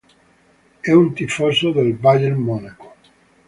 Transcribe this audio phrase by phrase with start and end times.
[0.91, 2.87] É un tifoso del Bayern Monaco.